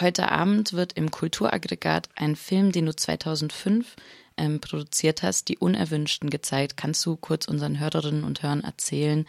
[0.00, 3.96] heute Abend wird im Kulturaggregat ein Film, den du 2005
[4.36, 6.76] ähm, produziert hast, Die Unerwünschten, gezeigt.
[6.76, 9.26] Kannst du kurz unseren Hörerinnen und Hörern erzählen,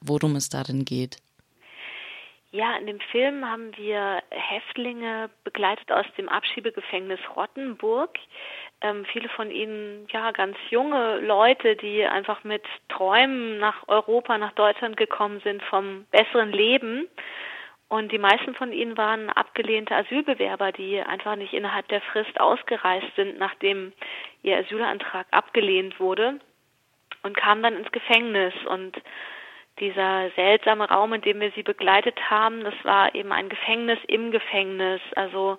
[0.00, 1.18] worum es darin geht?
[2.50, 8.18] Ja, in dem Film haben wir Häftlinge begleitet aus dem Abschiebegefängnis Rottenburg.
[8.80, 14.52] Ähm, viele von ihnen, ja, ganz junge Leute, die einfach mit Träumen nach Europa, nach
[14.52, 17.06] Deutschland gekommen sind vom besseren Leben.
[17.88, 23.06] Und die meisten von ihnen waren abgelehnte Asylbewerber, die einfach nicht innerhalb der Frist ausgereist
[23.16, 23.92] sind, nachdem
[24.42, 26.38] ihr Asylantrag abgelehnt wurde
[27.22, 29.00] und kamen dann ins Gefängnis und
[29.80, 34.32] dieser seltsame Raum, in dem wir sie begleitet haben, das war eben ein Gefängnis im
[34.32, 35.00] Gefängnis.
[35.14, 35.58] Also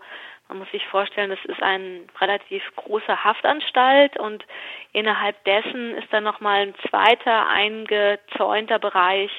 [0.49, 4.45] man muss sich vorstellen, das ist eine relativ große Haftanstalt und
[4.91, 9.31] innerhalb dessen ist dann nochmal ein zweiter eingezäunter Bereich,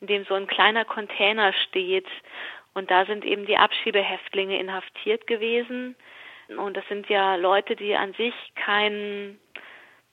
[0.00, 2.06] in dem so ein kleiner Container steht.
[2.74, 5.96] Und da sind eben die Abschiebehäftlinge inhaftiert gewesen.
[6.48, 9.38] Und das sind ja Leute, die an sich kein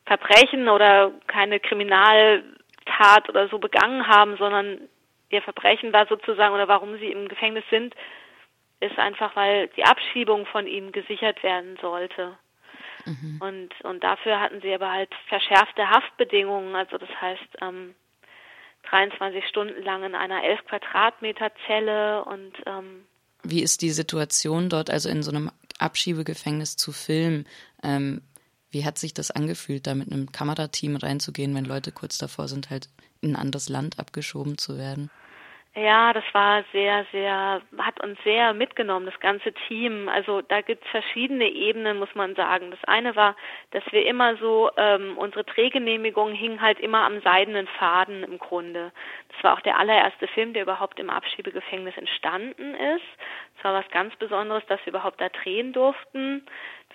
[0.05, 2.43] Verbrechen oder keine Kriminal
[2.85, 4.89] Tat oder so begangen haben, sondern
[5.29, 7.95] ihr Verbrechen war sozusagen oder warum sie im Gefängnis sind,
[8.79, 12.37] ist einfach, weil die Abschiebung von ihnen gesichert werden sollte.
[13.05, 13.39] Mhm.
[13.41, 16.75] Und, und dafür hatten sie aber halt verschärfte Haftbedingungen.
[16.75, 17.95] Also das heißt, ähm,
[18.89, 23.05] 23 Stunden lang in einer 11 Quadratmeter Zelle und ähm,
[23.43, 27.45] wie ist die Situation dort, also in so einem Abschiebegefängnis zu filmen?
[27.83, 28.21] Ähm,
[28.71, 32.69] wie hat sich das angefühlt, da mit einem Kamerateam reinzugehen, wenn Leute kurz davor sind,
[32.69, 32.89] halt
[33.21, 35.11] in ein anderes Land abgeschoben zu werden?
[35.75, 40.07] Ja, das war sehr, sehr, hat uns sehr mitgenommen, das ganze Team.
[40.07, 42.69] Also da gibt es verschiedene Ebenen, muss man sagen.
[42.69, 43.35] Das eine war,
[43.71, 48.91] dass wir immer so, ähm, unsere Drehgenehmigung hing halt immer am seidenen Faden im Grunde.
[49.29, 53.03] Das war auch der allererste Film, der überhaupt im Abschiebegefängnis entstanden ist.
[53.57, 56.45] Es war was ganz Besonderes, dass wir überhaupt da drehen durften.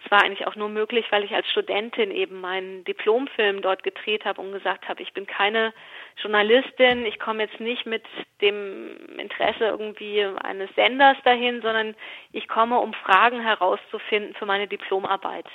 [0.03, 4.25] Das war eigentlich auch nur möglich, weil ich als Studentin eben meinen Diplomfilm dort gedreht
[4.25, 5.75] habe und gesagt habe, ich bin keine
[6.17, 8.05] Journalistin, ich komme jetzt nicht mit
[8.41, 11.95] dem Interesse irgendwie eines Senders dahin, sondern
[12.33, 15.47] ich komme, um Fragen herauszufinden für meine Diplomarbeit.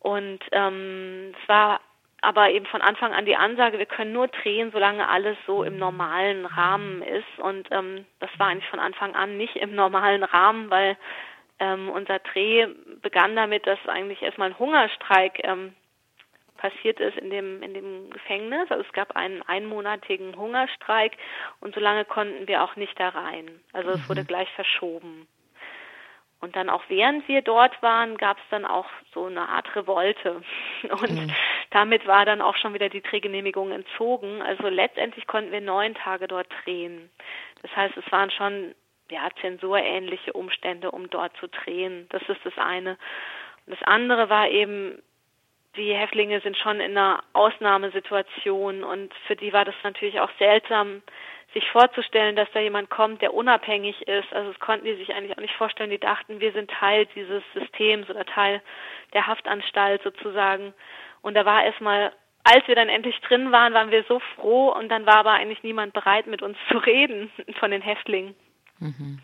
[0.00, 1.80] Und ähm, es war
[2.22, 5.76] aber eben von Anfang an die Ansage, wir können nur drehen, solange alles so im
[5.76, 7.38] normalen Rahmen ist.
[7.38, 10.96] Und ähm, das war eigentlich von Anfang an nicht im normalen Rahmen, weil
[11.58, 12.66] ähm, unser Dreh
[13.00, 15.74] begann damit, dass eigentlich erstmal ein Hungerstreik ähm,
[16.56, 18.70] passiert ist in dem, in dem Gefängnis.
[18.70, 21.16] Also es gab einen einmonatigen Hungerstreik
[21.60, 23.60] und so lange konnten wir auch nicht da rein.
[23.72, 24.28] Also es wurde mhm.
[24.28, 25.26] gleich verschoben.
[26.42, 30.42] Und dann auch während wir dort waren, gab es dann auch so eine Art Revolte.
[30.90, 31.32] Und mhm.
[31.70, 34.42] damit war dann auch schon wieder die Drehgenehmigung entzogen.
[34.42, 37.10] Also letztendlich konnten wir neun Tage dort drehen.
[37.62, 38.74] Das heißt, es waren schon
[39.12, 42.06] ja, zensurähnliche Umstände, um dort zu drehen.
[42.08, 42.96] Das ist das eine.
[43.66, 45.02] Und das andere war eben,
[45.76, 51.02] die Häftlinge sind schon in einer Ausnahmesituation und für die war das natürlich auch seltsam,
[51.54, 54.32] sich vorzustellen, dass da jemand kommt, der unabhängig ist.
[54.32, 55.90] Also das konnten die sich eigentlich auch nicht vorstellen.
[55.90, 58.62] Die dachten, wir sind Teil dieses Systems oder Teil
[59.12, 60.72] der Haftanstalt sozusagen.
[61.20, 62.12] Und da war erstmal,
[62.44, 65.62] als wir dann endlich drin waren, waren wir so froh und dann war aber eigentlich
[65.62, 67.30] niemand bereit, mit uns zu reden
[67.60, 68.34] von den Häftlingen.
[68.82, 69.20] Mhm.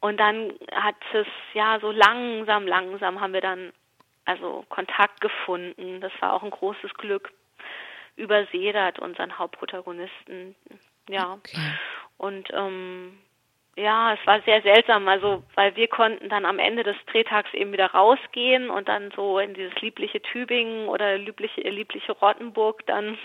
[0.00, 3.72] Und dann hat es ja so langsam, langsam haben wir dann
[4.24, 6.00] also Kontakt gefunden.
[6.00, 7.32] Das war auch ein großes Glück
[8.16, 10.54] über Sedat, unseren Hauptprotagonisten.
[11.08, 11.34] Ja.
[11.34, 11.72] Okay.
[12.18, 13.18] Und ähm,
[13.76, 17.72] ja, es war sehr seltsam, also weil wir konnten dann am Ende des Drehtags eben
[17.72, 23.18] wieder rausgehen und dann so in dieses liebliche Tübingen oder liebliche, liebliche Rottenburg dann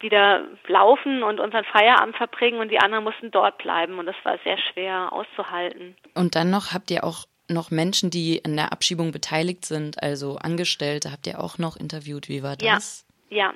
[0.00, 4.38] wieder laufen und unseren Feierabend verbringen und die anderen mussten dort bleiben und das war
[4.44, 5.96] sehr schwer auszuhalten.
[6.14, 10.36] Und dann noch habt ihr auch noch Menschen, die in der Abschiebung beteiligt sind, also
[10.36, 12.28] Angestellte, habt ihr auch noch interviewt.
[12.28, 13.06] Wie war das?
[13.30, 13.54] Ja, ja.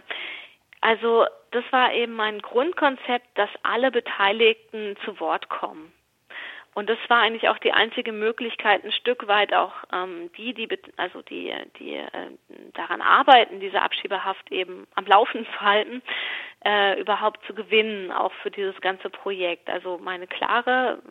[0.80, 5.92] Also das war eben mein Grundkonzept, dass alle Beteiligten zu Wort kommen.
[6.74, 10.68] Und das war eigentlich auch die einzige Möglichkeit, ein Stück weit auch ähm, die, die
[10.96, 12.08] also die, die äh,
[12.72, 16.02] daran arbeiten, diese Abschiebehaft eben am Laufen zu halten,
[16.64, 19.68] äh, überhaupt zu gewinnen, auch für dieses ganze Projekt.
[19.68, 21.02] Also meine klare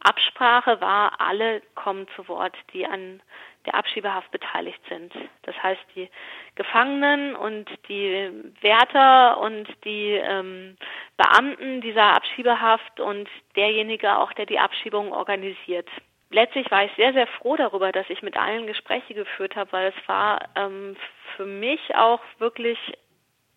[0.00, 3.20] Absprache war, alle kommen zu Wort, die an
[3.66, 5.12] der Abschiebehaft beteiligt sind.
[5.42, 6.08] Das heißt, die
[6.56, 10.76] Gefangenen und die Wärter und die ähm,
[11.16, 15.88] Beamten dieser Abschiebehaft und derjenige auch, der die Abschiebung organisiert.
[16.30, 19.92] Letztlich war ich sehr, sehr froh darüber, dass ich mit allen Gespräche geführt habe, weil
[19.96, 20.96] es war ähm,
[21.36, 22.78] für mich auch wirklich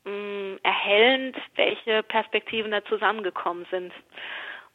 [0.05, 3.93] ähm, erhellend, welche Perspektiven da zusammengekommen sind.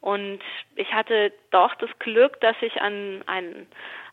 [0.01, 0.41] Und
[0.77, 3.67] ich hatte doch das Glück, dass ich an einen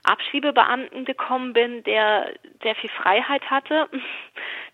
[0.03, 3.87] Abschiebebeamten gekommen bin, der sehr viel Freiheit hatte.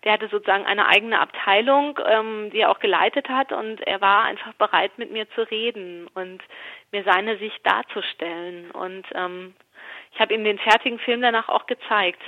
[0.04, 4.24] Der hatte sozusagen eine eigene Abteilung, ähm, die er auch geleitet hat und er war
[4.24, 6.42] einfach bereit, mit mir zu reden und
[6.92, 8.70] mir seine Sicht darzustellen.
[8.70, 9.54] Und ähm,
[10.12, 12.20] ich habe ihm den fertigen Film danach auch gezeigt.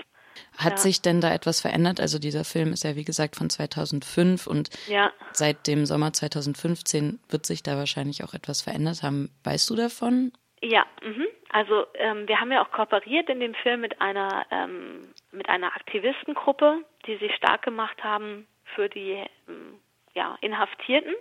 [0.58, 0.76] Hat ja.
[0.78, 2.00] sich denn da etwas verändert?
[2.00, 5.10] Also dieser Film ist ja wie gesagt von 2005 und ja.
[5.32, 9.30] seit dem Sommer 2015 wird sich da wahrscheinlich auch etwas verändert haben.
[9.44, 10.32] Weißt du davon?
[10.62, 11.26] Ja, mhm.
[11.50, 15.74] also ähm, wir haben ja auch kooperiert in dem Film mit einer ähm, mit einer
[15.76, 19.80] Aktivistengruppe, die sich stark gemacht haben für die ähm,
[20.14, 21.14] ja, Inhaftierten.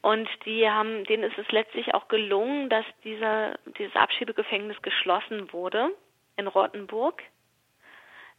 [0.00, 5.90] Und die haben, denen ist es letztlich auch gelungen, dass dieser, dieses Abschiebegefängnis geschlossen wurde
[6.36, 7.22] in Rottenburg.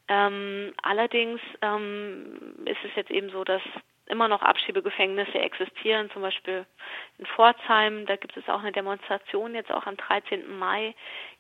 [0.08, 3.64] Ähm, allerdings ähm, ist es jetzt eben so, dass
[4.08, 6.66] immer noch Abschiebegefängnisse existieren, zum Beispiel
[7.18, 8.06] in Pforzheim.
[8.06, 10.58] Da gibt es auch eine Demonstration jetzt auch am 13.
[10.58, 10.94] Mai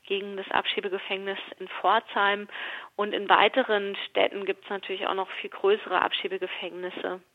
[0.05, 2.47] gegen das Abschiebegefängnis in Pforzheim.
[2.95, 7.21] Und in weiteren Städten gibt es natürlich auch noch viel größere Abschiebegefängnisse.